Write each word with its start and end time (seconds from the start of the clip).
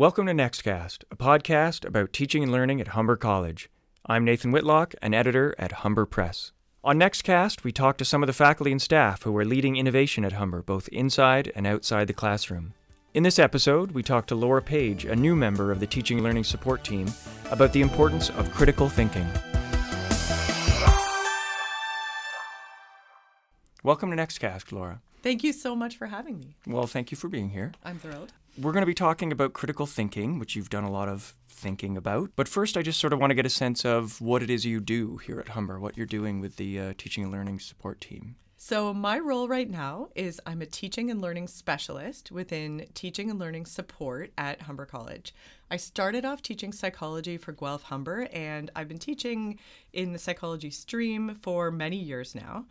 Welcome 0.00 0.24
to 0.28 0.32
Nextcast, 0.32 1.04
a 1.10 1.16
podcast 1.16 1.84
about 1.84 2.14
teaching 2.14 2.42
and 2.42 2.50
learning 2.50 2.80
at 2.80 2.88
Humber 2.96 3.16
College. 3.16 3.68
I'm 4.06 4.24
Nathan 4.24 4.50
Whitlock, 4.50 4.94
an 5.02 5.12
editor 5.12 5.54
at 5.58 5.72
Humber 5.72 6.06
Press. 6.06 6.52
On 6.82 6.98
Nextcast, 6.98 7.64
we 7.64 7.70
talk 7.70 7.98
to 7.98 8.04
some 8.06 8.22
of 8.22 8.26
the 8.26 8.32
faculty 8.32 8.72
and 8.72 8.80
staff 8.80 9.24
who 9.24 9.36
are 9.36 9.44
leading 9.44 9.76
innovation 9.76 10.24
at 10.24 10.32
Humber, 10.32 10.62
both 10.62 10.88
inside 10.88 11.52
and 11.54 11.66
outside 11.66 12.06
the 12.06 12.14
classroom. 12.14 12.72
In 13.12 13.24
this 13.24 13.38
episode, 13.38 13.90
we 13.90 14.02
talk 14.02 14.24
to 14.28 14.34
Laura 14.34 14.62
Page, 14.62 15.04
a 15.04 15.14
new 15.14 15.36
member 15.36 15.70
of 15.70 15.80
the 15.80 15.86
Teaching 15.86 16.16
and 16.16 16.24
Learning 16.24 16.44
Support 16.44 16.82
Team, 16.82 17.06
about 17.50 17.74
the 17.74 17.82
importance 17.82 18.30
of 18.30 18.50
critical 18.54 18.88
thinking. 18.88 19.28
Welcome 23.84 24.10
to 24.12 24.16
Nextcast, 24.16 24.72
Laura. 24.72 25.02
Thank 25.22 25.44
you 25.44 25.52
so 25.52 25.76
much 25.76 25.98
for 25.98 26.06
having 26.06 26.40
me. 26.40 26.56
Well, 26.66 26.86
thank 26.86 27.10
you 27.10 27.18
for 27.18 27.28
being 27.28 27.50
here. 27.50 27.72
I'm 27.84 27.98
thrilled. 27.98 28.32
We're 28.58 28.72
going 28.72 28.82
to 28.82 28.86
be 28.86 28.94
talking 28.94 29.32
about 29.32 29.52
critical 29.52 29.86
thinking, 29.86 30.38
which 30.38 30.56
you've 30.56 30.70
done 30.70 30.84
a 30.84 30.90
lot 30.90 31.08
of 31.08 31.34
thinking 31.48 31.96
about. 31.96 32.30
But 32.36 32.48
first, 32.48 32.76
I 32.76 32.82
just 32.82 32.98
sort 32.98 33.12
of 33.12 33.18
want 33.18 33.30
to 33.30 33.34
get 33.34 33.46
a 33.46 33.50
sense 33.50 33.84
of 33.84 34.20
what 34.20 34.42
it 34.42 34.50
is 34.50 34.64
you 34.64 34.80
do 34.80 35.18
here 35.18 35.38
at 35.38 35.50
Humber, 35.50 35.78
what 35.78 35.96
you're 35.96 36.06
doing 36.06 36.40
with 36.40 36.56
the 36.56 36.80
uh, 36.80 36.92
teaching 36.98 37.22
and 37.22 37.32
learning 37.32 37.60
support 37.60 38.00
team. 38.00 38.36
So, 38.62 38.92
my 38.92 39.18
role 39.18 39.48
right 39.48 39.70
now 39.70 40.10
is 40.14 40.38
I'm 40.44 40.60
a 40.60 40.66
teaching 40.66 41.10
and 41.10 41.20
learning 41.22 41.48
specialist 41.48 42.30
within 42.30 42.86
teaching 42.92 43.30
and 43.30 43.38
learning 43.38 43.64
support 43.64 44.32
at 44.36 44.62
Humber 44.62 44.84
College. 44.84 45.34
I 45.70 45.78
started 45.78 46.26
off 46.26 46.42
teaching 46.42 46.72
psychology 46.72 47.38
for 47.38 47.52
Guelph 47.52 47.84
Humber, 47.84 48.28
and 48.32 48.70
I've 48.76 48.88
been 48.88 48.98
teaching 48.98 49.58
in 49.94 50.12
the 50.12 50.18
psychology 50.18 50.70
stream 50.70 51.36
for 51.40 51.70
many 51.70 51.96
years 51.96 52.34
now. 52.34 52.66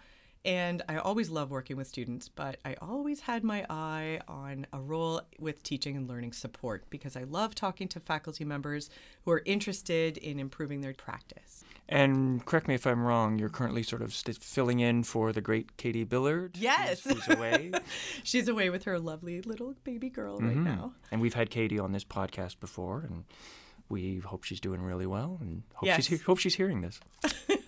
And 0.46 0.82
I 0.88 0.96
always 0.98 1.30
love 1.30 1.52
working 1.52 1.76
with 1.76 1.88
students, 1.88 2.30
but 2.30 2.58
I 2.64 2.76
always 2.82 3.20
had 3.20 3.44
my 3.44 3.66
eye 3.70 4.22
on 4.28 4.66
a 4.72 4.80
role 4.80 5.22
with 5.38 5.62
teaching 5.64 5.98
and 5.98 6.08
learning 6.08 6.32
support 6.32 6.86
because 6.90 7.18
I 7.18 7.24
love 7.24 7.56
talking 7.56 7.90
to 7.90 8.00
faculty 8.00 8.46
members 8.46 8.90
who 9.26 9.32
are 9.32 9.42
interested 9.46 10.18
in 10.18 10.40
improving 10.40 10.80
their 10.80 10.94
practice. 10.94 11.66
And 11.90 12.46
correct 12.46 12.70
me 12.70 12.76
if 12.76 12.88
I'm 12.88 13.04
wrong, 13.04 13.38
you're 13.38 13.50
currently 13.50 13.84
sort 13.84 14.02
of 14.02 14.14
st- 14.14 14.38
filling 14.38 14.80
in 14.80 15.04
for 15.04 15.34
the 15.34 15.42
great 15.42 15.76
Katie 15.76 16.06
Billard. 16.06 16.56
Yes. 16.58 17.04
Who's, 17.04 17.26
who's 17.26 17.36
away. 17.38 17.72
She's 18.24 18.48
away 18.48 18.70
with 18.70 18.86
her 18.86 18.98
lovely 18.98 19.42
little 19.42 19.76
baby 19.84 20.10
girl 20.10 20.38
right 20.40 20.56
Mhm. 20.56 20.64
now. 20.64 20.94
And 21.12 21.20
we've 21.20 21.34
had 21.34 21.50
Katie 21.50 21.80
on 21.80 21.92
this 21.92 22.06
podcast 22.06 22.60
before, 22.62 23.02
and 23.02 23.26
we 23.90 24.20
hope 24.20 24.44
she's 24.46 24.60
doing 24.62 24.82
really 24.84 25.08
well 25.08 25.38
and 25.42 25.64
hope, 25.74 25.88
Yes. 25.88 25.96
she's, 26.06 26.08
he- 26.20 26.24
hope 26.24 26.38
she's 26.38 26.56
hearing 26.56 26.80
this. 26.82 27.00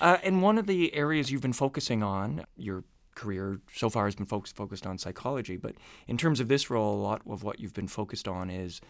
uh, 0.00 0.18
and 0.22 0.42
one 0.42 0.58
of 0.58 0.66
the 0.66 0.94
areas 0.94 1.30
you've 1.30 1.42
been 1.42 1.52
focusing 1.52 2.02
on, 2.02 2.44
your 2.56 2.84
career 3.14 3.60
so 3.72 3.88
far 3.88 4.04
has 4.04 4.14
been 4.14 4.26
focused, 4.26 4.56
focused 4.56 4.86
on 4.86 4.98
psychology, 4.98 5.56
but 5.56 5.74
in 6.06 6.16
terms 6.16 6.38
of 6.40 6.48
this 6.48 6.70
role, 6.70 6.94
a 6.94 7.02
lot 7.02 7.22
of 7.28 7.42
what 7.42 7.58
you've 7.58 7.74
been 7.74 7.88
focused 7.88 8.28
on 8.28 8.50
is 8.50 8.80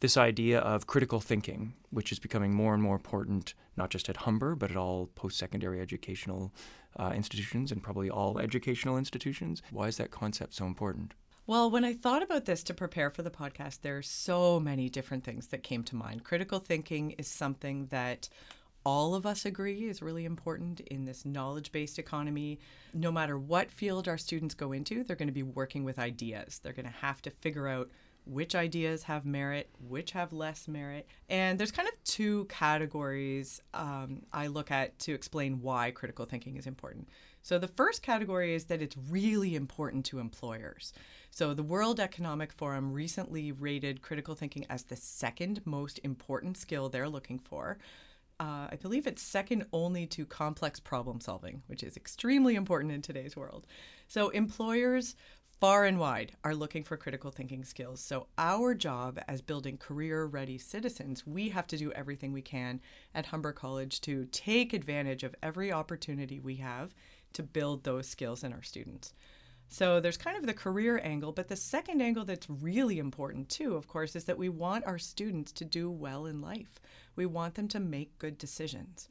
this 0.00 0.16
idea 0.16 0.60
of 0.60 0.86
critical 0.86 1.20
thinking, 1.20 1.74
which 1.90 2.12
is 2.12 2.18
becoming 2.18 2.54
more 2.54 2.72
and 2.72 2.82
more 2.82 2.96
important, 2.96 3.54
not 3.76 3.90
just 3.90 4.08
at 4.08 4.18
Humber, 4.18 4.54
but 4.54 4.70
at 4.70 4.76
all 4.76 5.08
post 5.14 5.38
secondary 5.38 5.80
educational 5.80 6.52
uh, 6.96 7.12
institutions 7.14 7.72
and 7.72 7.82
probably 7.82 8.08
all 8.08 8.38
educational 8.38 8.96
institutions. 8.96 9.62
Why 9.70 9.88
is 9.88 9.96
that 9.96 10.10
concept 10.10 10.54
so 10.54 10.66
important? 10.66 11.14
Well, 11.46 11.70
when 11.70 11.84
I 11.84 11.94
thought 11.94 12.22
about 12.22 12.44
this 12.44 12.62
to 12.64 12.74
prepare 12.74 13.10
for 13.10 13.22
the 13.22 13.30
podcast, 13.30 13.80
there 13.80 13.96
are 13.96 14.02
so 14.02 14.60
many 14.60 14.90
different 14.90 15.24
things 15.24 15.46
that 15.48 15.62
came 15.62 15.82
to 15.84 15.96
mind. 15.96 16.22
Critical 16.22 16.58
thinking 16.58 17.12
is 17.12 17.26
something 17.26 17.86
that 17.86 18.28
all 18.88 19.14
of 19.14 19.26
us 19.26 19.44
agree 19.44 19.86
is 19.86 20.00
really 20.00 20.24
important 20.24 20.80
in 20.80 21.04
this 21.04 21.26
knowledge 21.26 21.72
based 21.72 21.98
economy. 21.98 22.58
No 22.94 23.12
matter 23.12 23.38
what 23.38 23.70
field 23.70 24.08
our 24.08 24.16
students 24.16 24.54
go 24.54 24.72
into, 24.72 25.04
they're 25.04 25.14
going 25.14 25.28
to 25.28 25.32
be 25.32 25.42
working 25.42 25.84
with 25.84 25.98
ideas. 25.98 26.58
They're 26.62 26.72
going 26.72 26.86
to 26.86 26.92
have 27.02 27.20
to 27.22 27.30
figure 27.30 27.68
out 27.68 27.90
which 28.24 28.54
ideas 28.54 29.02
have 29.02 29.26
merit, 29.26 29.68
which 29.86 30.12
have 30.12 30.32
less 30.32 30.66
merit. 30.66 31.06
And 31.28 31.58
there's 31.58 31.70
kind 31.70 31.86
of 31.86 32.02
two 32.04 32.46
categories 32.46 33.60
um, 33.74 34.22
I 34.32 34.46
look 34.46 34.70
at 34.70 34.98
to 35.00 35.12
explain 35.12 35.60
why 35.60 35.90
critical 35.90 36.24
thinking 36.24 36.56
is 36.56 36.66
important. 36.66 37.10
So 37.42 37.58
the 37.58 37.68
first 37.68 38.02
category 38.02 38.54
is 38.54 38.64
that 38.64 38.80
it's 38.80 38.96
really 39.10 39.54
important 39.54 40.06
to 40.06 40.18
employers. 40.18 40.94
So 41.30 41.52
the 41.52 41.62
World 41.62 42.00
Economic 42.00 42.54
Forum 42.54 42.90
recently 42.90 43.52
rated 43.52 44.00
critical 44.00 44.34
thinking 44.34 44.64
as 44.70 44.84
the 44.84 44.96
second 44.96 45.60
most 45.66 46.00
important 46.02 46.56
skill 46.56 46.88
they're 46.88 47.08
looking 47.08 47.38
for. 47.38 47.76
Uh, 48.40 48.68
I 48.70 48.76
believe 48.80 49.06
it's 49.08 49.22
second 49.22 49.66
only 49.72 50.06
to 50.06 50.24
complex 50.24 50.78
problem 50.78 51.20
solving, 51.20 51.62
which 51.66 51.82
is 51.82 51.96
extremely 51.96 52.54
important 52.54 52.92
in 52.92 53.02
today's 53.02 53.36
world. 53.36 53.66
So 54.06 54.28
employers 54.28 55.16
far 55.60 55.86
and 55.86 55.98
wide 55.98 56.30
are 56.44 56.54
looking 56.54 56.84
for 56.84 56.96
critical 56.96 57.32
thinking 57.32 57.64
skills. 57.64 58.00
So 58.00 58.28
our 58.38 58.74
job 58.74 59.18
as 59.26 59.42
building 59.42 59.76
career-ready 59.76 60.58
citizens, 60.58 61.26
we 61.26 61.48
have 61.48 61.66
to 61.66 61.76
do 61.76 61.90
everything 61.92 62.32
we 62.32 62.42
can 62.42 62.80
at 63.12 63.26
Humber 63.26 63.52
College 63.52 64.00
to 64.02 64.26
take 64.26 64.72
advantage 64.72 65.24
of 65.24 65.34
every 65.42 65.72
opportunity 65.72 66.38
we 66.38 66.56
have 66.56 66.94
to 67.32 67.42
build 67.42 67.82
those 67.82 68.08
skills 68.08 68.44
in 68.44 68.52
our 68.52 68.62
students. 68.62 69.14
So 69.70 70.00
there's 70.00 70.16
kind 70.16 70.36
of 70.36 70.46
the 70.46 70.54
career 70.54 70.98
angle, 71.04 71.32
but 71.32 71.48
the 71.48 71.56
second 71.56 72.00
angle 72.00 72.24
that's 72.24 72.48
really 72.48 72.98
important 72.98 73.48
too, 73.50 73.74
of 73.74 73.86
course, 73.86 74.16
is 74.16 74.24
that 74.24 74.38
we 74.38 74.48
want 74.48 74.86
our 74.86 74.98
students 74.98 75.52
to 75.52 75.64
do 75.64 75.90
well 75.90 76.24
in 76.24 76.40
life. 76.40 76.80
We 77.18 77.26
want 77.26 77.56
them 77.56 77.66
to 77.68 77.80
make 77.80 78.16
good 78.20 78.38
decisions. 78.38 79.08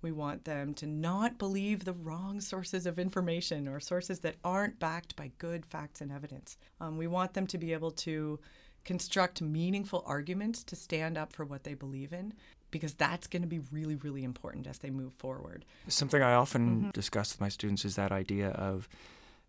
We 0.00 0.12
want 0.12 0.46
them 0.46 0.72
to 0.74 0.86
not 0.86 1.36
believe 1.36 1.84
the 1.84 1.92
wrong 1.92 2.40
sources 2.40 2.86
of 2.86 2.98
information 2.98 3.68
or 3.68 3.80
sources 3.80 4.20
that 4.20 4.36
aren't 4.42 4.78
backed 4.78 5.14
by 5.14 5.30
good 5.36 5.66
facts 5.66 6.00
and 6.00 6.10
evidence. 6.10 6.56
Um, 6.80 6.96
we 6.96 7.06
want 7.06 7.34
them 7.34 7.46
to 7.48 7.58
be 7.58 7.74
able 7.74 7.90
to 7.90 8.40
construct 8.86 9.42
meaningful 9.42 10.02
arguments 10.06 10.64
to 10.64 10.74
stand 10.74 11.18
up 11.18 11.34
for 11.34 11.44
what 11.44 11.64
they 11.64 11.74
believe 11.74 12.14
in 12.14 12.32
because 12.70 12.94
that's 12.94 13.26
going 13.26 13.42
to 13.42 13.48
be 13.48 13.60
really, 13.70 13.96
really 13.96 14.24
important 14.24 14.66
as 14.66 14.78
they 14.78 14.88
move 14.88 15.12
forward. 15.12 15.66
Something 15.86 16.22
I 16.22 16.32
often 16.32 16.90
discuss 16.94 17.34
with 17.34 17.42
my 17.42 17.50
students 17.50 17.84
is 17.84 17.96
that 17.96 18.10
idea 18.10 18.52
of, 18.52 18.88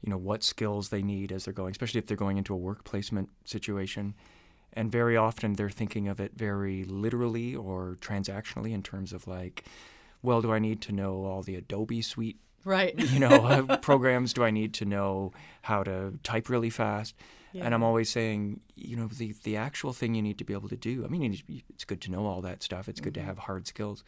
you 0.02 0.10
know, 0.10 0.18
what 0.18 0.44
skills 0.44 0.90
they 0.90 1.02
need 1.02 1.32
as 1.32 1.46
they're 1.46 1.54
going, 1.54 1.72
especially 1.72 2.00
if 2.00 2.08
they're 2.08 2.18
going 2.18 2.38
into 2.38 2.54
a 2.54 2.58
work 2.58 2.84
placement 2.84 3.30
situation. 3.46 4.16
And 4.74 4.92
very 4.92 5.18
often 5.18 5.54
they're 5.54 5.70
thinking 5.70 6.08
of 6.08 6.20
it 6.20 6.32
very 6.36 6.84
literally 6.86 7.56
or 7.56 7.98
transactionally 8.00 8.72
in 8.72 8.82
terms 8.84 9.12
of 9.14 9.28
like, 9.28 9.66
well, 10.22 10.42
do 10.42 10.52
I 10.54 10.60
need 10.60 10.82
to 10.84 10.92
know 10.92 11.26
all 11.26 11.42
the 11.42 11.56
Adobe 11.56 12.02
suite, 12.02 12.38
Right. 12.64 12.98
you 12.98 13.20
know, 13.20 13.28
uh, 13.46 13.78
programs? 13.82 14.34
Do 14.34 14.44
I 14.44 14.52
need 14.52 14.74
to 14.76 14.86
know 14.86 15.34
how 15.64 15.84
to 15.84 16.18
type 16.24 16.48
really 16.48 16.70
fast? 16.70 17.16
yeah. 17.54 17.66
And 17.66 17.74
I'm 17.74 17.84
always 17.84 18.10
saying, 18.10 18.62
you 18.76 18.96
know, 18.96 19.08
the 19.08 19.34
the 19.44 19.58
actual 19.58 19.92
thing 19.94 20.16
you 20.16 20.22
need 20.22 20.38
to 20.38 20.46
be 20.46 20.54
able 20.54 20.70
to 20.70 20.78
do. 20.78 21.04
I 21.04 21.08
mean, 21.10 21.22
you 21.22 21.30
need 21.30 21.40
to 21.40 21.46
be- 21.46 21.64
it's 21.70 21.84
good 21.84 22.00
to 22.02 22.12
know 22.12 22.26
all 22.26 22.42
that 22.42 22.64
stuff. 22.64 22.88
It's 22.88 23.02
good 23.02 23.16
to 23.16 23.22
have 23.22 23.40
hard 23.40 23.68
skills. 23.68 24.04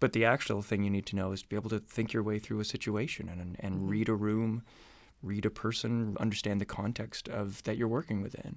But 0.00 0.14
the 0.14 0.24
actual 0.24 0.62
thing 0.62 0.82
you 0.82 0.90
need 0.90 1.06
to 1.06 1.16
know 1.16 1.30
is 1.30 1.42
to 1.42 1.48
be 1.48 1.54
able 1.54 1.70
to 1.70 1.78
think 1.78 2.12
your 2.12 2.24
way 2.24 2.40
through 2.40 2.58
a 2.58 2.64
situation 2.64 3.28
and 3.28 3.56
and 3.60 3.88
read 3.88 4.08
a 4.08 4.14
room, 4.14 4.62
read 5.22 5.46
a 5.46 5.50
person, 5.50 6.16
understand 6.18 6.60
the 6.60 6.64
context 6.64 7.28
of 7.28 7.62
that 7.62 7.76
you're 7.76 7.86
working 7.86 8.20
within. 8.20 8.56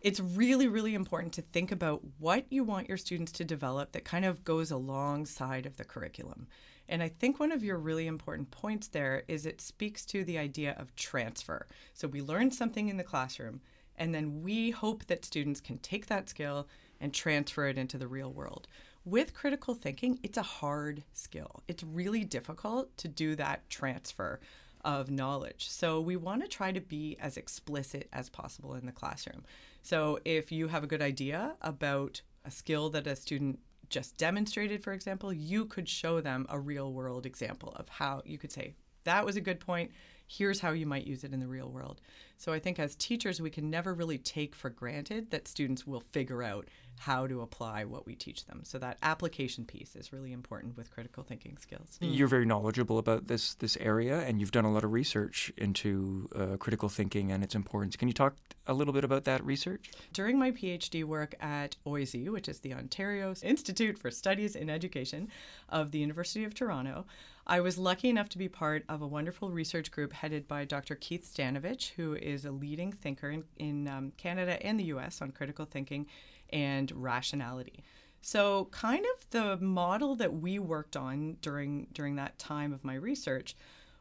It's 0.00 0.20
really, 0.20 0.68
really 0.68 0.94
important 0.94 1.32
to 1.34 1.42
think 1.42 1.72
about 1.72 2.02
what 2.18 2.44
you 2.50 2.64
want 2.64 2.88
your 2.88 2.98
students 2.98 3.32
to 3.32 3.44
develop 3.44 3.92
that 3.92 4.04
kind 4.04 4.24
of 4.24 4.44
goes 4.44 4.70
alongside 4.70 5.66
of 5.66 5.76
the 5.76 5.84
curriculum. 5.84 6.46
And 6.88 7.02
I 7.02 7.08
think 7.08 7.40
one 7.40 7.52
of 7.52 7.64
your 7.64 7.78
really 7.78 8.06
important 8.06 8.50
points 8.50 8.88
there 8.88 9.24
is 9.26 9.46
it 9.46 9.60
speaks 9.60 10.04
to 10.06 10.24
the 10.24 10.38
idea 10.38 10.76
of 10.78 10.94
transfer. 10.94 11.66
So 11.94 12.06
we 12.06 12.20
learn 12.20 12.50
something 12.50 12.88
in 12.88 12.96
the 12.96 13.04
classroom, 13.04 13.60
and 13.96 14.14
then 14.14 14.42
we 14.42 14.70
hope 14.70 15.06
that 15.06 15.24
students 15.24 15.60
can 15.60 15.78
take 15.78 16.06
that 16.06 16.28
skill 16.28 16.68
and 17.00 17.12
transfer 17.12 17.66
it 17.66 17.78
into 17.78 17.98
the 17.98 18.08
real 18.08 18.32
world. 18.32 18.68
With 19.04 19.34
critical 19.34 19.74
thinking, 19.74 20.18
it's 20.22 20.38
a 20.38 20.42
hard 20.42 21.04
skill. 21.12 21.62
It's 21.68 21.84
really 21.84 22.24
difficult 22.24 22.96
to 22.98 23.08
do 23.08 23.36
that 23.36 23.68
transfer 23.70 24.40
of 24.86 25.10
knowledge. 25.10 25.68
So 25.68 26.00
we 26.00 26.16
want 26.16 26.42
to 26.42 26.48
try 26.48 26.70
to 26.70 26.80
be 26.80 27.18
as 27.20 27.36
explicit 27.36 28.08
as 28.12 28.30
possible 28.30 28.74
in 28.74 28.86
the 28.86 28.92
classroom. 28.92 29.44
So 29.82 30.20
if 30.24 30.52
you 30.52 30.68
have 30.68 30.84
a 30.84 30.86
good 30.86 31.02
idea 31.02 31.56
about 31.60 32.22
a 32.44 32.52
skill 32.52 32.88
that 32.90 33.08
a 33.08 33.16
student 33.16 33.58
just 33.90 34.16
demonstrated, 34.16 34.84
for 34.84 34.92
example, 34.92 35.32
you 35.32 35.64
could 35.64 35.88
show 35.88 36.20
them 36.20 36.46
a 36.48 36.58
real 36.58 36.92
world 36.92 37.26
example 37.26 37.72
of 37.76 37.88
how 37.88 38.22
you 38.24 38.38
could 38.38 38.52
say, 38.52 38.74
that 39.02 39.26
was 39.26 39.36
a 39.36 39.40
good 39.40 39.58
point. 39.58 39.90
Here's 40.28 40.60
how 40.60 40.70
you 40.70 40.86
might 40.86 41.06
use 41.06 41.24
it 41.24 41.32
in 41.32 41.40
the 41.40 41.46
real 41.48 41.68
world. 41.68 42.00
So 42.36 42.52
I 42.52 42.60
think 42.60 42.78
as 42.78 42.94
teachers, 42.94 43.40
we 43.40 43.50
can 43.50 43.68
never 43.70 43.92
really 43.92 44.18
take 44.18 44.54
for 44.54 44.70
granted 44.70 45.30
that 45.30 45.48
students 45.48 45.86
will 45.86 46.00
figure 46.00 46.44
out 46.44 46.68
how 46.98 47.26
to 47.26 47.40
apply 47.40 47.84
what 47.84 48.06
we 48.06 48.14
teach 48.14 48.46
them. 48.46 48.60
So 48.64 48.78
that 48.78 48.98
application 49.02 49.64
piece 49.64 49.96
is 49.96 50.12
really 50.12 50.32
important 50.32 50.76
with 50.76 50.90
critical 50.90 51.22
thinking 51.22 51.56
skills. 51.58 51.98
You're 52.00 52.28
very 52.28 52.46
knowledgeable 52.46 52.98
about 52.98 53.28
this 53.28 53.54
this 53.54 53.76
area, 53.78 54.20
and 54.20 54.40
you've 54.40 54.52
done 54.52 54.64
a 54.64 54.72
lot 54.72 54.84
of 54.84 54.92
research 54.92 55.52
into 55.56 56.28
uh, 56.34 56.56
critical 56.56 56.88
thinking 56.88 57.30
and 57.30 57.42
its 57.42 57.54
importance. 57.54 57.96
Can 57.96 58.08
you 58.08 58.14
talk 58.14 58.36
a 58.66 58.74
little 58.74 58.92
bit 58.94 59.04
about 59.04 59.24
that 59.24 59.44
research? 59.44 59.90
During 60.12 60.38
my 60.38 60.50
PhD 60.50 61.04
work 61.04 61.34
at 61.40 61.76
OISE, 61.86 62.28
which 62.30 62.48
is 62.48 62.60
the 62.60 62.74
Ontario 62.74 63.34
Institute 63.42 63.98
for 63.98 64.10
Studies 64.10 64.56
in 64.56 64.70
Education 64.70 65.28
of 65.68 65.90
the 65.90 65.98
University 65.98 66.44
of 66.44 66.54
Toronto, 66.54 67.06
I 67.48 67.60
was 67.60 67.78
lucky 67.78 68.08
enough 68.08 68.28
to 68.30 68.38
be 68.38 68.48
part 68.48 68.84
of 68.88 69.02
a 69.02 69.06
wonderful 69.06 69.50
research 69.50 69.92
group 69.92 70.12
headed 70.12 70.48
by 70.48 70.64
Dr. 70.64 70.96
Keith 70.96 71.32
Stanovich, 71.32 71.92
who 71.92 72.14
is 72.14 72.44
a 72.44 72.50
leading 72.50 72.90
thinker 72.90 73.30
in, 73.30 73.44
in 73.56 73.86
um, 73.86 74.12
Canada 74.16 74.60
and 74.66 74.80
the 74.80 74.84
US 74.84 75.22
on 75.22 75.30
critical 75.30 75.64
thinking. 75.64 76.06
And 76.50 76.90
rationality. 76.92 77.84
So, 78.22 78.66
kind 78.72 79.06
of 79.14 79.30
the 79.30 79.56
model 79.64 80.16
that 80.16 80.34
we 80.34 80.58
worked 80.58 80.96
on 80.96 81.36
during 81.40 81.86
during 81.92 82.16
that 82.16 82.38
time 82.38 82.72
of 82.72 82.84
my 82.84 82.94
research 82.94 83.56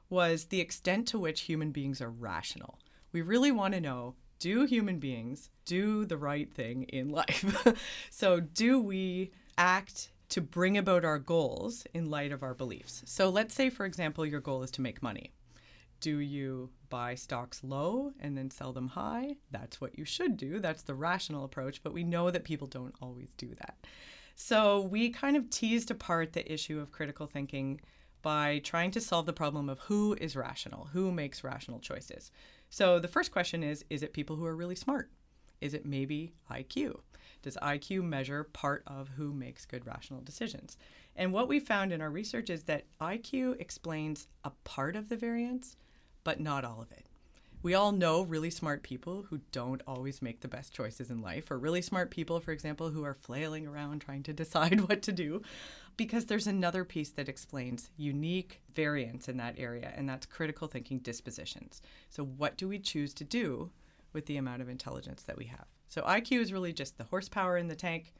was 0.09 0.45
the 0.45 0.62
extent 0.62 1.07
to 1.09 1.19
which 1.19 1.42
human 1.42 1.71
beings 1.71 2.01
are 2.01 2.09
rational. 2.09 2.80
We 3.12 3.21
really 3.21 3.51
want 3.51 3.74
to 3.74 3.81
know 3.81 4.15
do 4.39 4.65
human 4.65 5.00
beings 5.00 5.50
do 5.65 6.06
the 6.06 6.18
right 6.18 6.51
thing 6.51 6.83
in 6.83 7.09
life? 7.21 7.77
so, 8.09 8.39
do 8.39 8.80
we 8.80 9.31
act 9.57 10.12
to 10.30 10.42
bring 10.42 10.77
about 10.77 11.06
our 11.06 11.19
goals 11.19 11.86
in 11.94 12.09
light 12.09 12.31
of 12.31 12.44
our 12.44 12.53
beliefs? 12.53 13.03
So, 13.06 13.30
let's 13.30 13.53
say, 13.53 13.69
for 13.69 13.86
example, 13.86 14.25
your 14.25 14.42
goal 14.42 14.63
is 14.63 14.71
to 14.71 14.81
make 14.81 15.03
money. 15.03 15.31
Do 16.00 16.19
you 16.19 16.69
buy 16.89 17.15
stocks 17.15 17.63
low 17.63 18.12
and 18.19 18.38
then 18.38 18.50
sell 18.51 18.74
them 18.74 18.89
high? 18.89 19.38
That's 19.51 19.81
what 19.81 19.97
you 19.97 20.06
should 20.06 20.38
do. 20.38 20.59
That's 20.59 20.83
the 20.83 20.94
rational 20.94 21.44
approach, 21.44 21.81
but 21.83 21.94
we 21.94 22.03
know 22.03 22.30
that 22.31 22.44
people 22.44 22.68
don't 22.68 22.95
always 23.01 23.31
do 23.38 23.56
that. 23.56 23.77
So, 24.36 24.81
we 24.81 25.09
kind 25.09 25.38
of 25.38 25.50
teased 25.50 25.89
apart 25.92 26.33
the 26.33 26.51
issue 26.51 26.80
of 26.80 26.92
critical 26.92 27.25
thinking 27.25 27.80
by 28.25 28.59
trying 28.63 28.89
to 28.89 29.00
solve 29.00 29.27
the 29.27 29.33
problem 29.33 29.69
of 29.69 29.77
who 29.77 30.18
is 30.19 30.36
rational, 30.36 30.89
who 30.92 31.12
makes 31.12 31.44
rational 31.44 31.80
choices. 31.80 32.31
So 32.71 32.97
the 32.97 33.07
first 33.07 33.31
question 33.31 33.62
is 33.62 33.86
Is 33.92 34.01
it 34.01 34.13
people 34.13 34.36
who 34.36 34.47
are 34.47 34.56
really 34.56 34.75
smart? 34.75 35.12
Is 35.62 35.75
it 35.75 35.86
maybe 35.86 36.33
IQ? 36.50 37.01
Does 37.44 37.56
IQ 37.62 38.03
measure 38.03 38.45
part 38.45 38.81
of 38.88 39.09
who 39.09 39.31
makes 39.31 39.65
good 39.65 39.86
rational 39.86 40.21
decisions? 40.21 40.75
And 41.15 41.31
what 41.31 41.47
we 41.47 41.59
found 41.59 41.94
in 41.94 42.01
our 42.01 42.09
research 42.09 42.50
is 42.50 42.63
that 42.63 42.86
IQ 43.00 43.62
explains 43.62 44.27
a 44.44 44.50
part 44.63 44.95
of 44.95 45.07
the 45.07 45.15
variance, 45.15 45.77
but 46.25 46.42
not 46.42 46.66
all 46.66 46.81
of 46.81 46.92
it. 46.92 47.06
We 47.63 47.74
all 47.74 47.94
know 47.94 48.22
really 48.22 48.51
smart 48.51 48.83
people 48.83 49.25
who 49.30 49.39
don't 49.51 49.81
always 49.88 50.22
make 50.22 50.42
the 50.42 50.48
best 50.48 50.74
choices 50.74 51.10
in 51.10 51.22
life, 51.22 51.50
or 51.50 51.57
really 51.57 51.81
smart 51.81 52.12
people, 52.12 52.39
for 52.39 52.51
example, 52.51 52.89
who 52.89 53.04
are 53.04 53.13
flailing 53.13 53.66
around 53.66 54.01
trying 54.01 54.22
to 54.24 54.33
decide 54.44 54.81
what 54.81 55.01
to 55.04 55.13
do 55.13 55.42
because 55.98 56.25
there's 56.25 56.45
another 56.45 56.83
piece 56.83 57.10
that 57.12 57.30
explains 57.30 57.89
unique 57.98 58.62
variance 58.75 59.30
in 59.30 59.38
that 59.38 59.56
area, 59.57 59.92
and 59.95 60.07
that's 60.07 60.25
critical 60.25 60.68
thinking 60.68 61.00
dispositions. 61.00 61.81
So, 62.10 62.24
what 62.25 62.57
do 62.57 62.68
we 62.68 62.78
choose 62.78 63.13
to 63.16 63.24
do 63.24 63.71
with 64.13 64.25
the 64.25 64.38
amount 64.38 64.62
of 64.62 64.69
intelligence 64.69 65.24
that 65.24 65.38
we 65.38 65.45
have? 65.45 65.66
So, 65.88 66.01
IQ 66.04 66.42
is 66.42 66.54
really 66.54 66.74
just 66.74 66.98
the 66.98 67.06
horsepower 67.06 67.57
in 67.57 67.68
the 67.68 67.75
tank, 67.75 68.13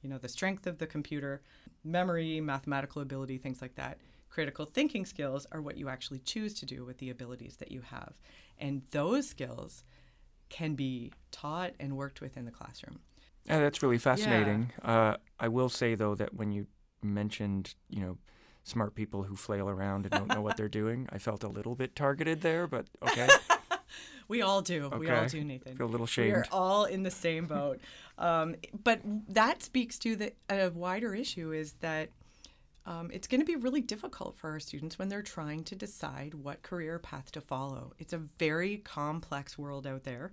you 0.00 0.08
know, 0.08 0.18
the 0.18 0.28
strength 0.28 0.66
of 0.66 0.78
the 0.78 0.86
computer, 0.86 1.42
memory, 1.84 2.40
mathematical 2.40 3.02
ability, 3.02 3.36
things 3.38 3.60
like 3.60 3.74
that. 3.74 3.98
Critical 4.30 4.66
thinking 4.66 5.04
skills 5.04 5.46
are 5.52 5.60
what 5.60 5.76
you 5.76 5.88
actually 5.88 6.20
choose 6.20 6.54
to 6.54 6.66
do 6.66 6.84
with 6.84 6.98
the 6.98 7.10
abilities 7.10 7.56
that 7.56 7.72
you 7.72 7.80
have. 7.80 8.14
And 8.58 8.82
those 8.90 9.28
skills 9.28 9.84
can 10.48 10.74
be 10.74 11.12
taught 11.30 11.72
and 11.80 11.96
worked 11.96 12.20
with 12.20 12.36
in 12.36 12.44
the 12.44 12.50
classroom. 12.50 13.00
Yeah, 13.44 13.60
that's 13.60 13.82
really 13.82 13.98
fascinating. 13.98 14.72
Yeah. 14.84 14.90
Uh, 14.90 15.16
I 15.40 15.48
will 15.48 15.68
say, 15.68 15.94
though, 15.94 16.14
that 16.14 16.34
when 16.34 16.52
you 16.52 16.66
mentioned, 17.02 17.74
you 17.88 18.00
know, 18.00 18.18
smart 18.68 18.94
people 18.94 19.22
who 19.22 19.34
flail 19.34 19.68
around 19.68 20.04
and 20.04 20.12
don't 20.12 20.28
know 20.28 20.42
what 20.42 20.56
they're 20.56 20.68
doing. 20.68 21.08
I 21.10 21.18
felt 21.18 21.42
a 21.42 21.48
little 21.48 21.74
bit 21.74 21.96
targeted 21.96 22.42
there, 22.42 22.66
but 22.66 22.86
okay. 23.02 23.26
we 24.28 24.42
all 24.42 24.60
do. 24.60 24.84
Okay. 24.84 24.98
We 24.98 25.10
all 25.10 25.26
do, 25.26 25.42
Nathan. 25.42 25.76
Feel 25.76 25.86
a 25.86 25.88
little 25.88 26.06
shamed. 26.06 26.32
We're 26.32 26.44
all 26.52 26.84
in 26.84 27.02
the 27.02 27.10
same 27.10 27.46
boat. 27.46 27.80
um, 28.18 28.56
but 28.84 29.00
that 29.28 29.62
speaks 29.62 29.98
to 30.00 30.16
the 30.16 30.32
a 30.50 30.68
wider 30.70 31.14
issue 31.14 31.52
is 31.52 31.72
that 31.80 32.10
um, 32.88 33.10
it's 33.12 33.28
going 33.28 33.40
to 33.40 33.44
be 33.44 33.56
really 33.56 33.82
difficult 33.82 34.34
for 34.34 34.48
our 34.50 34.58
students 34.58 34.98
when 34.98 35.10
they're 35.10 35.20
trying 35.20 35.62
to 35.64 35.76
decide 35.76 36.32
what 36.32 36.62
career 36.62 36.98
path 36.98 37.30
to 37.32 37.40
follow. 37.42 37.92
It's 37.98 38.14
a 38.14 38.18
very 38.18 38.78
complex 38.78 39.58
world 39.58 39.86
out 39.86 40.04
there. 40.04 40.30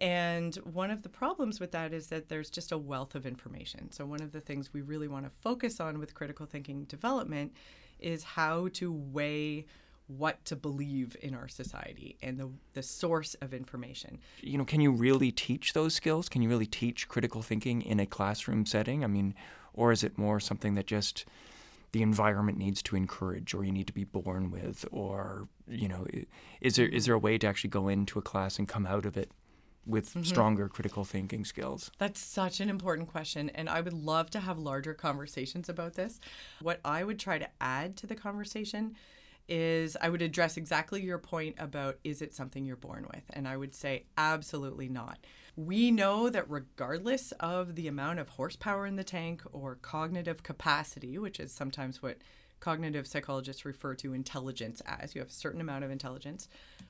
And 0.00 0.54
one 0.56 0.90
of 0.90 1.02
the 1.02 1.10
problems 1.10 1.60
with 1.60 1.72
that 1.72 1.92
is 1.92 2.06
that 2.06 2.30
there's 2.30 2.48
just 2.48 2.72
a 2.72 2.78
wealth 2.78 3.14
of 3.14 3.26
information. 3.26 3.92
So, 3.92 4.06
one 4.06 4.22
of 4.22 4.32
the 4.32 4.40
things 4.40 4.72
we 4.72 4.80
really 4.80 5.08
want 5.08 5.26
to 5.26 5.30
focus 5.30 5.78
on 5.78 5.98
with 5.98 6.14
critical 6.14 6.46
thinking 6.46 6.84
development 6.84 7.52
is 7.98 8.24
how 8.24 8.68
to 8.68 8.90
weigh 8.90 9.66
what 10.06 10.42
to 10.46 10.56
believe 10.56 11.18
in 11.20 11.34
our 11.34 11.48
society 11.48 12.16
and 12.22 12.38
the, 12.38 12.50
the 12.72 12.82
source 12.82 13.34
of 13.42 13.52
information. 13.52 14.18
You 14.40 14.56
know, 14.56 14.64
can 14.64 14.80
you 14.80 14.90
really 14.90 15.30
teach 15.30 15.74
those 15.74 15.92
skills? 15.92 16.30
Can 16.30 16.40
you 16.40 16.48
really 16.48 16.66
teach 16.66 17.06
critical 17.06 17.42
thinking 17.42 17.82
in 17.82 18.00
a 18.00 18.06
classroom 18.06 18.64
setting? 18.64 19.04
I 19.04 19.06
mean, 19.06 19.34
or 19.74 19.92
is 19.92 20.02
it 20.02 20.16
more 20.16 20.40
something 20.40 20.76
that 20.76 20.86
just 20.86 21.26
the 21.92 22.02
environment 22.02 22.58
needs 22.58 22.82
to 22.82 22.96
encourage 22.96 23.54
or 23.54 23.64
you 23.64 23.72
need 23.72 23.86
to 23.86 23.92
be 23.92 24.04
born 24.04 24.50
with 24.50 24.84
or 24.92 25.48
you 25.66 25.88
know 25.88 26.06
is 26.60 26.76
there 26.76 26.86
is 26.86 27.06
there 27.06 27.14
a 27.14 27.18
way 27.18 27.36
to 27.36 27.46
actually 27.46 27.70
go 27.70 27.88
into 27.88 28.18
a 28.18 28.22
class 28.22 28.58
and 28.58 28.68
come 28.68 28.86
out 28.86 29.04
of 29.04 29.16
it 29.16 29.32
with 29.86 30.10
mm-hmm. 30.10 30.22
stronger 30.22 30.68
critical 30.68 31.04
thinking 31.04 31.44
skills? 31.44 31.90
That's 31.98 32.20
such 32.20 32.60
an 32.60 32.70
important 32.70 33.08
question. 33.08 33.50
And 33.50 33.68
I 33.68 33.80
would 33.80 33.92
love 33.92 34.30
to 34.30 34.40
have 34.40 34.58
larger 34.58 34.94
conversations 34.94 35.68
about 35.68 35.94
this. 35.94 36.20
What 36.60 36.80
I 36.84 37.04
would 37.04 37.18
try 37.18 37.38
to 37.38 37.48
add 37.60 37.96
to 37.98 38.06
the 38.06 38.14
conversation 38.14 38.96
is 39.48 39.96
I 40.00 40.08
would 40.08 40.22
address 40.22 40.56
exactly 40.56 41.02
your 41.02 41.18
point 41.18 41.56
about 41.58 41.98
is 42.04 42.22
it 42.22 42.34
something 42.34 42.64
you're 42.64 42.76
born 42.76 43.06
with? 43.12 43.24
And 43.32 43.48
I 43.48 43.56
would 43.56 43.74
say 43.74 44.04
absolutely 44.16 44.88
not. 44.88 45.18
We 45.56 45.90
know 45.90 46.30
that 46.30 46.48
regardless 46.48 47.32
of 47.32 47.74
the 47.74 47.88
amount 47.88 48.18
of 48.18 48.28
horsepower 48.28 48.86
in 48.86 48.96
the 48.96 49.04
tank 49.04 49.42
or 49.52 49.76
cognitive 49.76 50.42
capacity, 50.42 51.18
which 51.18 51.40
is 51.40 51.52
sometimes 51.52 52.02
what 52.02 52.18
cognitive 52.60 53.06
psychologists 53.06 53.64
refer 53.64 53.94
to 53.96 54.12
intelligence 54.12 54.82
as, 54.86 55.14
you 55.14 55.20
have 55.20 55.30
a 55.30 55.32
certain 55.32 55.60
amount 55.60 55.84
of 55.84 55.90
intelligence, 55.90 56.48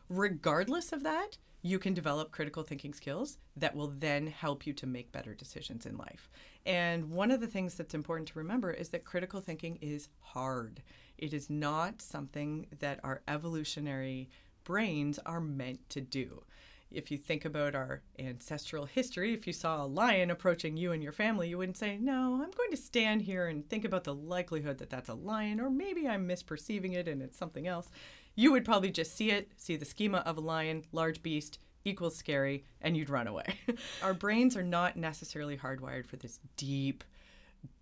regardless 0.09 0.93
of 0.93 1.03
that, 1.05 1.39
you 1.63 1.79
can 1.79 1.95
develop 1.95 2.31
critical 2.31 2.63
thinking 2.63 2.95
skills 2.95 3.39
that 3.57 3.75
will 3.77 3.89
then 3.89 4.27
help 4.27 4.67
you 4.67 4.73
to 4.73 4.87
make 4.87 5.13
better 5.13 5.35
decisions 5.35 5.87
in 5.87 5.97
life. 5.97 6.31
And 6.65 7.11
one 7.11 7.31
of 7.31 7.41
the 7.41 7.47
things 7.47 7.75
that's 7.75 7.95
important 7.95 8.29
to 8.29 8.39
remember 8.39 8.71
is 8.71 8.89
that 8.91 9.05
critical 9.05 9.41
thinking 9.41 9.79
is 9.81 10.09
hard. 10.21 10.83
It 11.19 11.35
is 11.35 11.51
not 11.51 12.01
something 12.01 12.67
that 12.79 13.01
our 13.05 13.21
evolutionary 13.29 14.31
brains 14.65 15.19
are 15.27 15.41
meant 15.41 15.89
to 15.91 16.01
do. 16.01 16.43
If 16.91 17.11
you 17.11 17.19
think 17.19 17.45
about 17.45 17.75
our 17.75 18.03
ancestral 18.19 18.85
history, 18.85 19.33
if 19.33 19.47
you 19.47 19.53
saw 19.53 19.85
a 19.85 19.87
lion 19.87 20.31
approaching 20.31 20.77
you 20.77 20.93
and 20.93 21.03
your 21.03 21.13
family, 21.13 21.49
you 21.49 21.59
wouldn't 21.59 21.77
say, 21.77 21.99
No, 21.99 22.35
I'm 22.35 22.51
going 22.51 22.71
to 22.71 22.77
stand 22.77 23.23
here 23.23 23.47
and 23.47 23.69
think 23.69 23.85
about 23.85 24.05
the 24.05 24.15
likelihood 24.15 24.79
that 24.79 24.91
that's 24.91 25.09
a 25.09 25.15
lion, 25.15 25.61
or 25.61 25.71
maybe 25.71 26.09
I'm 26.09 26.29
misperceiving 26.29 26.95
it 26.95 27.07
and 27.07 27.23
it's 27.23 27.39
something 27.39 27.67
else 27.67 27.91
you 28.35 28.53
would 28.53 28.65
probably 28.65 28.91
just 28.91 29.15
see 29.15 29.31
it, 29.31 29.53
see 29.57 29.77
the 29.77 29.85
schema 29.85 30.19
of 30.19 30.39
a 30.39 30.41
lion, 30.41 30.85
large 30.93 31.23
beast, 31.23 31.59
equals 31.85 32.17
scary, 32.17 32.65
and 32.81 32.97
you'd 32.97 33.11
run 33.11 33.27
away. 33.27 33.45
Our 34.03 34.15
brains 34.15 34.57
are 34.57 34.63
not 34.63 34.97
necessarily 34.97 35.57
hardwired 35.57 36.07
for 36.07 36.17
this 36.17 36.41
deep, 36.57 37.05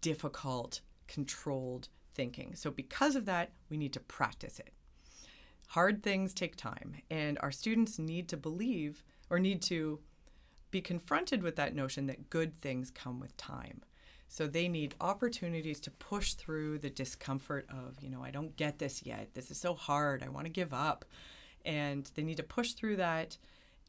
difficult, 0.00 0.80
controlled 1.06 1.88
thinking. 2.14 2.54
So, 2.54 2.70
because 2.70 3.16
of 3.16 3.24
that, 3.26 3.52
we 3.70 3.76
need 3.76 3.92
to 3.92 4.00
practice 4.00 4.58
it. 4.58 4.72
Hard 5.68 6.02
things 6.02 6.32
take 6.32 6.56
time, 6.56 6.96
and 7.10 7.38
our 7.40 7.52
students 7.52 7.98
need 7.98 8.28
to 8.30 8.36
believe 8.36 9.04
or 9.28 9.38
need 9.38 9.60
to 9.62 10.00
be 10.70 10.80
confronted 10.80 11.42
with 11.42 11.56
that 11.56 11.74
notion 11.74 12.06
that 12.06 12.30
good 12.30 12.58
things 12.58 12.90
come 12.90 13.20
with 13.20 13.36
time. 13.36 13.82
So 14.28 14.46
they 14.46 14.68
need 14.68 14.94
opportunities 15.00 15.80
to 15.80 15.90
push 15.90 16.34
through 16.34 16.78
the 16.78 16.90
discomfort 16.90 17.66
of, 17.70 18.02
you 18.02 18.10
know, 18.10 18.22
I 18.22 18.30
don't 18.30 18.56
get 18.56 18.78
this 18.78 19.02
yet. 19.04 19.30
This 19.34 19.50
is 19.50 19.58
so 19.58 19.74
hard. 19.74 20.22
I 20.22 20.28
want 20.28 20.46
to 20.46 20.52
give 20.52 20.74
up. 20.74 21.04
And 21.64 22.10
they 22.14 22.22
need 22.22 22.36
to 22.36 22.42
push 22.42 22.72
through 22.72 22.96
that 22.96 23.36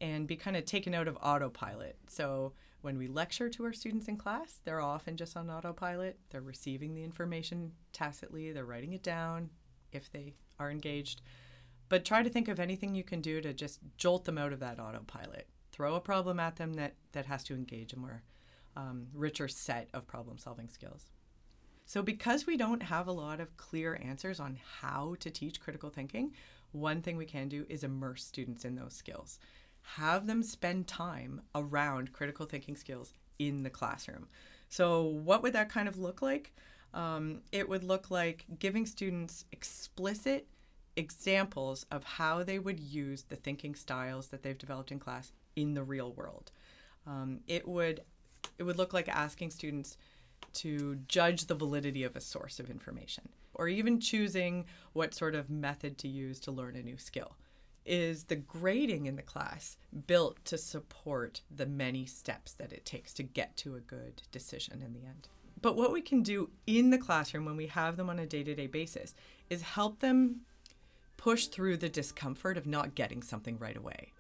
and 0.02 0.28
be 0.28 0.36
kind 0.36 0.56
of 0.56 0.66
taken 0.66 0.94
out 0.94 1.08
of 1.08 1.18
autopilot. 1.22 1.98
So 2.08 2.54
when 2.82 2.98
we 2.98 3.08
lecture 3.08 3.50
to 3.50 3.66
our 3.66 3.74
students 3.74 4.08
in 4.08 4.16
class, 4.16 4.60
they're 4.64 4.82
often 4.82 5.18
just 5.18 5.36
on 5.36 5.50
autopilot. 5.50 6.18
They're 6.30 6.42
receiving 6.42 6.94
the 6.94 7.04
information 7.04 7.74
tacitly, 7.92 8.52
they're 8.52 8.66
writing 8.66 8.94
it 8.94 9.04
down 9.04 9.50
if 9.92 10.10
they 10.12 10.34
are 10.58 10.72
engaged. 10.72 11.22
But 11.90 12.06
try 12.06 12.22
to 12.22 12.30
think 12.30 12.48
of 12.48 12.60
anything 12.60 12.96
you 12.96 13.04
can 13.04 13.20
do 13.20 13.42
to 13.42 13.54
just 13.54 13.80
jolt 13.98 14.26
them 14.26 14.38
out 14.38 14.54
of 14.54 14.60
that 14.60 14.80
autopilot. 14.80 15.48
Throw 15.72 15.96
a 15.96 16.00
problem 16.00 16.40
at 16.40 16.56
them 16.56 16.74
that, 16.74 16.94
that 17.12 17.26
has 17.26 17.44
to 17.46 17.56
engage 17.56 17.94
a 17.94 18.00
more 18.00 18.24
um, 18.76 19.08
richer 19.14 19.48
set 19.48 19.90
of 19.94 20.08
problem 20.08 20.38
solving 20.38 20.70
skills. 20.70 21.10
So, 21.86 22.04
because 22.04 22.46
we 22.46 22.56
don't 22.56 22.84
have 22.84 23.08
a 23.08 23.12
lot 23.12 23.40
of 23.40 23.58
clear 23.58 24.00
answers 24.04 24.40
on 24.40 24.60
how 24.82 25.16
to 25.22 25.32
teach 25.32 25.60
critical 25.60 25.90
thinking, 25.90 26.34
one 26.72 27.02
thing 27.02 27.18
we 27.18 27.26
can 27.26 27.50
do 27.50 27.66
is 27.68 27.84
immerse 27.84 28.24
students 28.24 28.64
in 28.64 28.76
those 28.76 28.94
skills. 28.94 29.40
Have 29.82 30.28
them 30.28 30.44
spend 30.44 30.86
time 30.86 31.42
around 31.56 32.14
critical 32.14 32.46
thinking 32.46 32.76
skills 32.76 33.14
in 33.40 33.64
the 33.64 33.72
classroom. 33.72 34.28
So, 34.68 35.04
what 35.04 35.42
would 35.42 35.54
that 35.54 35.70
kind 35.70 35.88
of 35.88 35.98
look 35.98 36.22
like? 36.22 36.54
Um, 36.94 37.42
it 37.52 37.68
would 37.68 37.84
look 37.84 38.12
like 38.12 38.46
giving 38.60 38.86
students 38.86 39.46
explicit 39.52 40.46
examples 40.96 41.86
of 41.92 42.04
how 42.04 42.44
they 42.44 42.60
would 42.60 42.80
use 42.80 43.24
the 43.24 43.36
thinking 43.36 43.76
styles 43.76 44.28
that 44.28 44.44
they've 44.44 44.58
developed 44.58 44.92
in 44.92 45.00
class 45.00 45.32
in 45.56 45.74
the 45.74 45.84
real 45.84 46.14
world. 46.14 46.52
Um, 47.08 47.40
it 47.48 47.68
would 47.68 48.02
it 48.58 48.64
would 48.64 48.78
look 48.78 48.94
like 48.94 49.08
asking 49.10 49.52
students 49.52 49.98
to 50.54 50.96
judge 51.08 51.46
the 51.46 51.56
validity 51.56 52.04
of 52.04 52.16
a 52.16 52.22
source 52.22 52.60
of 52.60 52.70
information 52.70 53.30
or 53.54 53.68
even 53.68 54.00
choosing 54.00 54.66
what 54.94 55.14
sort 55.14 55.36
of 55.36 55.50
method 55.50 55.98
to 55.98 56.08
use 56.08 56.40
to 56.40 56.52
learn 56.52 56.76
a 56.76 56.82
new 56.82 56.98
skill. 56.98 57.36
is 57.86 58.26
the 58.26 58.36
grading 58.36 59.06
in 59.06 59.16
the 59.16 59.22
class 59.22 59.78
built 60.08 60.44
to 60.46 60.58
support 60.58 61.42
the 61.50 61.66
many 61.66 62.06
steps 62.06 62.54
that 62.54 62.72
it 62.72 62.86
takes 62.86 63.14
to 63.14 63.24
get 63.24 63.56
to 63.58 63.76
a 63.76 63.80
good 63.80 64.22
decision 64.32 64.82
in 64.82 64.94
the 64.94 65.06
end. 65.06 65.28
But 65.62 65.76
what 65.76 65.92
we 65.92 66.02
can 66.02 66.22
do 66.22 66.50
in 66.68 66.90
the 66.90 66.98
classroom 66.98 67.46
when 67.46 67.58
we 67.58 67.68
have 67.68 67.98
them 67.98 68.10
on 68.10 68.20
a 68.20 68.26
day 68.26 68.44
to 68.44 68.56
day 68.56 68.68
basis 68.68 69.14
is 69.50 69.62
help 69.62 70.00
them 70.00 70.42
push 71.20 71.48
through 71.48 71.76
the 71.76 71.90
discomfort 71.90 72.58
of 72.58 72.66
not 72.66 72.96
getting 72.96 73.22
something 73.22 73.60
right 73.60 73.76
away. 73.76 74.14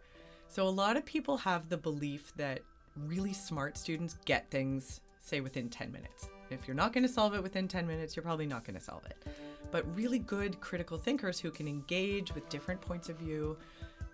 So, 0.49 0.67
a 0.67 0.69
lot 0.69 0.97
of 0.97 1.05
people 1.05 1.37
have 1.37 1.69
the 1.69 1.77
belief 1.77 2.33
that 2.35 2.59
really 2.97 3.31
smart 3.31 3.77
students 3.77 4.17
get 4.25 4.51
things, 4.51 4.99
say, 5.21 5.39
within 5.39 5.69
10 5.69 5.93
minutes. 5.93 6.27
If 6.49 6.67
you're 6.67 6.75
not 6.75 6.91
going 6.91 7.03
to 7.07 7.13
solve 7.13 7.33
it 7.35 7.41
within 7.41 7.69
10 7.69 7.87
minutes, 7.87 8.15
you're 8.15 8.23
probably 8.23 8.47
not 8.47 8.65
going 8.65 8.77
to 8.77 8.83
solve 8.83 9.05
it. 9.05 9.25
But 9.71 9.85
really 9.95 10.19
good 10.19 10.59
critical 10.59 10.97
thinkers 10.97 11.39
who 11.39 11.51
can 11.51 11.69
engage 11.69 12.35
with 12.35 12.49
different 12.49 12.81
points 12.81 13.07
of 13.07 13.15
view, 13.15 13.55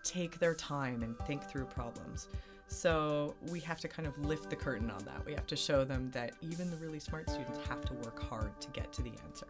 take 0.04 0.38
their 0.38 0.54
time 0.54 1.02
and 1.02 1.18
think 1.26 1.44
through 1.44 1.66
problems. 1.66 2.28
So 2.68 3.34
we 3.50 3.60
have 3.62 3.80
to 3.80 3.88
kind 3.88 4.08
of 4.08 4.16
lift 4.20 4.52
the 4.52 4.56
curtain 4.56 4.92
on 4.92 5.04
that. 5.06 5.26
We 5.26 5.34
have 5.34 5.48
to 5.48 5.56
show 5.56 5.86
them 5.86 6.12
that 6.12 6.34
even 6.42 6.70
the 6.70 6.78
really 6.78 7.00
smart 7.00 7.32
students 7.32 7.58
have 7.68 7.84
to 7.86 7.94
work 7.94 8.22
hard 8.22 8.62
to 8.62 8.70
get 8.70 8.94
to 8.94 9.02
the 9.02 9.14
answer. 9.26 9.48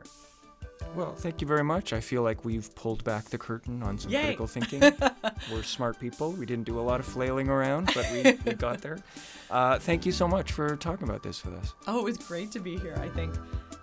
Well, 0.95 1.13
thank 1.13 1.41
you 1.41 1.47
very 1.47 1.63
much. 1.63 1.91
I 1.91 1.99
feel 1.99 2.21
like 2.21 2.45
we've 2.45 2.73
pulled 2.75 3.03
back 3.03 3.25
the 3.25 3.37
curtain 3.37 3.83
on 3.83 3.97
some 3.97 4.11
Yay. 4.11 4.21
critical 4.21 4.47
thinking. 4.47 4.81
We're 5.51 5.63
smart 5.63 5.99
people. 5.99 6.31
We 6.31 6.45
didn't 6.45 6.65
do 6.65 6.79
a 6.79 6.81
lot 6.81 6.99
of 6.99 7.05
flailing 7.05 7.49
around, 7.49 7.91
but 7.93 8.09
we, 8.11 8.37
we 8.45 8.53
got 8.57 8.81
there. 8.81 8.99
Uh, 9.49 9.77
thank 9.77 10.05
you 10.05 10.11
so 10.11 10.27
much 10.27 10.53
for 10.53 10.75
talking 10.77 11.07
about 11.07 11.21
this 11.21 11.43
with 11.43 11.55
us. 11.55 11.73
Oh, 11.87 11.99
it 11.99 12.03
was 12.03 12.17
great 12.17 12.51
to 12.51 12.59
be 12.59 12.77
here. 12.77 12.97
I 13.01 13.09
think 13.09 13.33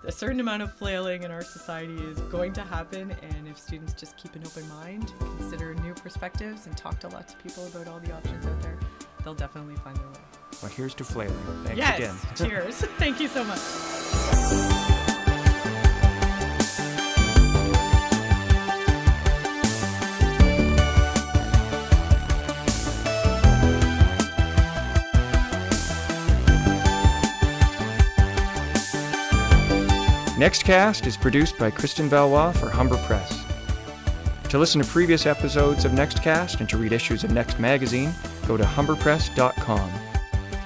a 0.04 0.12
certain 0.12 0.40
amount 0.40 0.62
of 0.62 0.72
flailing 0.72 1.22
in 1.22 1.30
our 1.30 1.42
society 1.42 1.94
is 1.94 2.18
going 2.22 2.52
to 2.54 2.62
happen, 2.62 3.14
and 3.22 3.46
if 3.46 3.58
students 3.58 3.92
just 3.92 4.16
keep 4.16 4.34
an 4.34 4.42
open 4.44 4.68
mind, 4.68 5.12
consider 5.38 5.74
new 5.76 5.94
perspectives, 5.94 6.66
and 6.66 6.76
talk 6.76 6.98
to 7.00 7.08
lots 7.08 7.34
of 7.34 7.42
people 7.42 7.66
about 7.66 7.88
all 7.88 8.00
the 8.00 8.12
options 8.12 8.46
out 8.46 8.60
there, 8.62 8.78
they'll 9.22 9.34
definitely 9.34 9.76
find 9.76 9.96
their 9.96 10.08
way. 10.08 10.20
Well, 10.62 10.70
here's 10.70 10.94
to 10.94 11.04
flailing. 11.04 11.36
Thanks 11.64 11.78
yes, 11.78 11.98
again. 11.98 12.16
cheers. 12.48 12.74
Thank 12.98 13.20
you 13.20 13.28
so 13.28 13.44
much. 13.44 14.98
Nextcast 30.42 31.06
is 31.06 31.16
produced 31.16 31.56
by 31.56 31.70
Kristen 31.70 32.08
Valois 32.08 32.50
for 32.50 32.68
Humber 32.68 32.96
Press. 33.06 33.44
To 34.48 34.58
listen 34.58 34.82
to 34.82 34.88
previous 34.88 35.24
episodes 35.24 35.84
of 35.84 35.92
Nextcast 35.92 36.58
and 36.58 36.68
to 36.68 36.78
read 36.78 36.92
issues 36.92 37.22
of 37.22 37.30
Next 37.30 37.60
Magazine, 37.60 38.12
go 38.48 38.56
to 38.56 38.64
humberpress.com. 38.64 39.92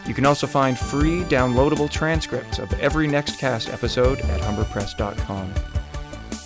You 0.06 0.14
can 0.14 0.24
also 0.24 0.46
find 0.46 0.78
free 0.78 1.24
downloadable 1.24 1.90
transcripts 1.90 2.58
of 2.58 2.72
every 2.80 3.06
Nextcast 3.06 3.70
episode 3.70 4.20
at 4.20 4.40
humberpress.com. 4.40 5.52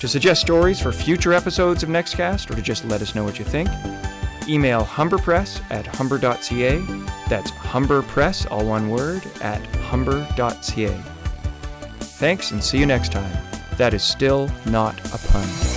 To 0.00 0.08
suggest 0.08 0.40
stories 0.40 0.80
for 0.80 0.90
future 0.90 1.32
episodes 1.32 1.84
of 1.84 1.88
Nextcast 1.88 2.50
or 2.50 2.56
to 2.56 2.62
just 2.62 2.84
let 2.84 3.00
us 3.00 3.14
know 3.14 3.22
what 3.22 3.38
you 3.38 3.44
think, 3.44 3.68
email 4.48 4.82
humberpress 4.84 5.62
at 5.70 5.86
humber.ca. 5.86 6.80
That's 7.28 7.52
humberpress, 7.52 8.50
all 8.50 8.64
one 8.64 8.90
word, 8.90 9.22
at 9.40 9.64
humber.ca. 9.76 11.09
Thanks 12.20 12.50
and 12.50 12.62
see 12.62 12.76
you 12.76 12.84
next 12.84 13.12
time. 13.12 13.32
That 13.78 13.94
is 13.94 14.02
still 14.02 14.50
not 14.66 14.94
a 15.14 15.18
pun. 15.28 15.69